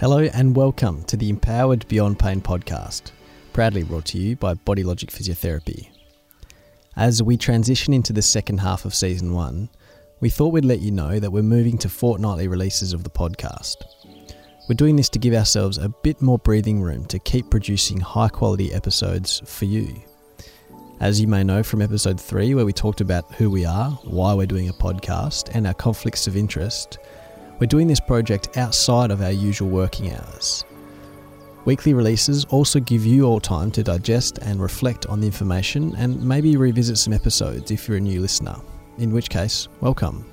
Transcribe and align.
Hello 0.00 0.20
and 0.20 0.56
welcome 0.56 1.04
to 1.04 1.16
the 1.18 1.28
Empowered 1.28 1.86
Beyond 1.86 2.18
Pain 2.18 2.40
podcast, 2.40 3.10
proudly 3.52 3.82
brought 3.82 4.06
to 4.06 4.18
you 4.18 4.34
by 4.34 4.54
Body 4.54 4.82
Logic 4.82 5.10
Physiotherapy. 5.10 5.90
As 6.96 7.22
we 7.22 7.36
transition 7.36 7.92
into 7.92 8.14
the 8.14 8.22
second 8.22 8.60
half 8.60 8.86
of 8.86 8.94
season 8.94 9.34
one, 9.34 9.68
we 10.20 10.30
thought 10.30 10.54
we'd 10.54 10.64
let 10.64 10.80
you 10.80 10.90
know 10.90 11.20
that 11.20 11.30
we're 11.30 11.42
moving 11.42 11.76
to 11.76 11.90
fortnightly 11.90 12.48
releases 12.48 12.94
of 12.94 13.04
the 13.04 13.10
podcast. 13.10 13.76
We're 14.70 14.74
doing 14.74 14.96
this 14.96 15.10
to 15.10 15.18
give 15.18 15.34
ourselves 15.34 15.76
a 15.76 15.90
bit 16.02 16.22
more 16.22 16.38
breathing 16.38 16.80
room 16.80 17.04
to 17.08 17.18
keep 17.18 17.50
producing 17.50 18.00
high 18.00 18.28
quality 18.28 18.72
episodes 18.72 19.42
for 19.44 19.66
you. 19.66 20.02
As 21.00 21.20
you 21.20 21.26
may 21.28 21.44
know 21.44 21.62
from 21.62 21.82
episode 21.82 22.18
3, 22.18 22.54
where 22.54 22.64
we 22.64 22.72
talked 22.72 23.02
about 23.02 23.34
who 23.34 23.50
we 23.50 23.66
are, 23.66 23.90
why 24.04 24.32
we're 24.32 24.46
doing 24.46 24.70
a 24.70 24.72
podcast, 24.72 25.54
and 25.54 25.66
our 25.66 25.74
conflicts 25.74 26.26
of 26.26 26.38
interest, 26.38 26.96
we're 27.60 27.66
doing 27.66 27.86
this 27.86 28.00
project 28.00 28.56
outside 28.56 29.10
of 29.10 29.20
our 29.20 29.30
usual 29.30 29.68
working 29.68 30.12
hours. 30.12 30.64
Weekly 31.66 31.92
releases 31.92 32.46
also 32.46 32.80
give 32.80 33.04
you 33.04 33.26
all 33.26 33.38
time 33.38 33.70
to 33.72 33.82
digest 33.82 34.38
and 34.38 34.62
reflect 34.62 35.04
on 35.06 35.20
the 35.20 35.26
information 35.26 35.94
and 35.96 36.20
maybe 36.22 36.56
revisit 36.56 36.96
some 36.96 37.12
episodes 37.12 37.70
if 37.70 37.86
you're 37.86 37.98
a 37.98 38.00
new 38.00 38.22
listener, 38.22 38.56
in 38.96 39.12
which 39.12 39.28
case, 39.28 39.68
welcome. 39.82 40.24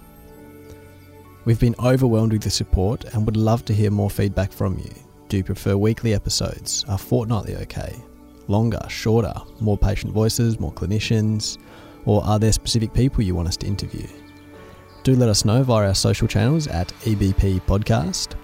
We've 1.44 1.59
been 1.59 1.76
overwhelmed 1.84 2.32
with 2.32 2.44
the 2.44 2.49
support 2.49 3.04
and 3.13 3.26
would 3.26 3.35
love 3.35 3.66
to 3.66 3.73
hear 3.73 3.91
more 3.91 4.09
feedback 4.09 4.54
from 4.54 4.80
you. 4.80 4.91
Do 5.27 5.35
you 5.35 5.44
prefer 5.44 5.76
weekly 5.76 6.13
episodes? 6.13 6.85
Are 6.88 6.98
fortnightly 6.98 7.57
okay? 7.57 7.94
Longer, 8.48 8.80
shorter, 8.88 9.34
more 9.59 9.77
patient 9.77 10.13
voices, 10.13 10.62
more 10.62 10.71
clinicians? 10.71 11.57
Or 12.05 12.23
are 12.23 12.40
there 12.40 12.54
specific 12.54 12.94
people 12.94 13.21
you 13.21 13.35
want 13.35 13.49
us 13.49 13.57
to 13.57 13.68
interview? 13.68 14.07
Do 15.08 15.16
let 15.16 15.30
us 15.30 15.46
know 15.46 15.64
via 15.64 15.88
our 15.88 15.96
social 15.96 16.28
channels 16.28 16.68
at 16.68 16.90
EBP 17.06 17.62
Podcast, 17.62 18.36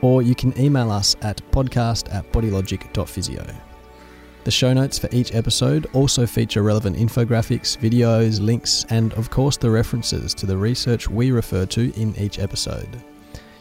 or 0.00 0.20
you 0.20 0.34
can 0.34 0.52
email 0.60 0.90
us 0.90 1.14
at 1.22 1.40
podcast 1.52 2.12
at 2.12 2.32
bodylogic.physio. 2.32 3.46
The 4.42 4.50
show 4.50 4.74
notes 4.74 4.98
for 4.98 5.08
each 5.12 5.32
episode 5.32 5.86
also 5.92 6.26
feature 6.26 6.64
relevant 6.64 6.96
infographics, 6.96 7.78
videos, 7.78 8.40
links, 8.40 8.84
and 8.90 9.12
of 9.12 9.30
course 9.30 9.56
the 9.56 9.70
references 9.70 10.34
to 10.34 10.44
the 10.44 10.56
research 10.56 11.08
we 11.08 11.30
refer 11.30 11.66
to 11.66 11.94
in 11.94 12.16
each 12.16 12.40
episode. 12.40 13.00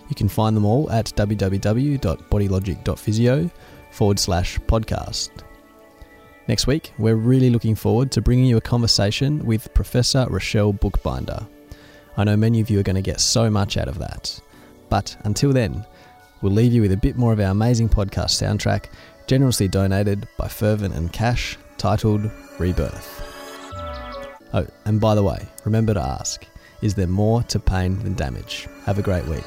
You 0.09 0.15
can 0.15 0.27
find 0.27 0.57
them 0.57 0.65
all 0.65 0.91
at 0.91 1.13
www.bodylogic.physio 1.15 3.51
forward 3.91 4.17
slash 4.17 4.57
podcast. 4.61 5.29
Next 6.47 6.65
week, 6.65 6.91
we're 6.97 7.17
really 7.17 7.51
looking 7.51 7.75
forward 7.75 8.11
to 8.13 8.19
bringing 8.19 8.45
you 8.45 8.57
a 8.57 8.61
conversation 8.61 9.45
with 9.45 9.71
Professor 9.75 10.25
Rachelle 10.25 10.79
Buchbinder. 10.79 11.45
I 12.17 12.23
know 12.23 12.35
many 12.35 12.59
of 12.59 12.69
you 12.69 12.79
are 12.79 12.83
going 12.83 12.95
to 12.95 13.01
get 13.01 13.21
so 13.21 13.49
much 13.49 13.77
out 13.77 13.87
of 13.87 13.99
that. 13.99 14.39
But 14.89 15.15
until 15.23 15.53
then, 15.53 15.85
we'll 16.41 16.51
leave 16.51 16.73
you 16.73 16.81
with 16.81 16.91
a 16.91 16.97
bit 16.97 17.15
more 17.15 17.31
of 17.31 17.39
our 17.39 17.51
amazing 17.51 17.89
podcast 17.89 18.41
soundtrack, 18.41 18.85
generously 19.27 19.67
donated 19.67 20.27
by 20.37 20.47
Fervent 20.47 20.95
and 20.95 21.13
Cash, 21.13 21.57
titled 21.77 22.31
Rebirth. 22.57 23.23
Oh, 24.53 24.65
and 24.85 24.99
by 24.99 25.13
the 25.13 25.23
way, 25.23 25.47
remember 25.63 25.93
to 25.93 26.01
ask 26.01 26.45
is 26.81 26.93
there 26.93 27.07
more 27.07 27.43
to 27.43 27.59
pain 27.59 27.99
than 27.99 28.13
damage? 28.13 28.67
Have 28.85 28.99
a 28.99 29.01
great 29.01 29.25
week. 29.25 29.45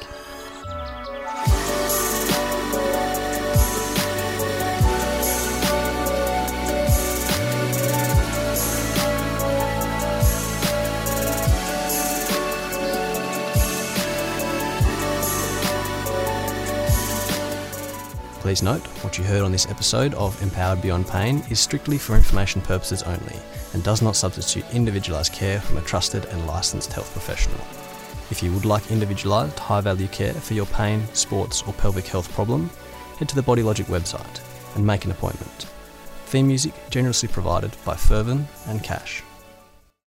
Please 18.41 18.63
note, 18.63 18.81
what 19.03 19.19
you 19.19 19.23
heard 19.23 19.43
on 19.43 19.51
this 19.51 19.69
episode 19.69 20.15
of 20.15 20.41
Empowered 20.41 20.81
Beyond 20.81 21.07
Pain 21.07 21.43
is 21.51 21.59
strictly 21.59 21.99
for 21.99 22.15
information 22.15 22.59
purposes 22.59 23.03
only 23.03 23.35
and 23.73 23.83
does 23.83 24.01
not 24.01 24.15
substitute 24.15 24.65
individualised 24.73 25.31
care 25.31 25.61
from 25.61 25.77
a 25.77 25.81
trusted 25.81 26.25
and 26.25 26.47
licensed 26.47 26.91
health 26.91 27.11
professional. 27.11 27.59
If 28.31 28.41
you 28.41 28.51
would 28.53 28.65
like 28.65 28.89
individualised, 28.89 29.59
high 29.59 29.81
value 29.81 30.07
care 30.07 30.33
for 30.33 30.55
your 30.55 30.65
pain, 30.65 31.05
sports, 31.13 31.61
or 31.67 31.73
pelvic 31.73 32.07
health 32.07 32.33
problem, 32.33 32.71
head 33.19 33.29
to 33.29 33.35
the 33.35 33.43
Bodylogic 33.43 33.85
website 33.85 34.41
and 34.75 34.83
make 34.83 35.05
an 35.05 35.11
appointment. 35.11 35.67
Theme 36.25 36.47
music 36.47 36.73
generously 36.89 37.29
provided 37.29 37.77
by 37.85 37.93
Fervin 37.93 38.47
and 38.65 38.83
Cash. 38.83 39.21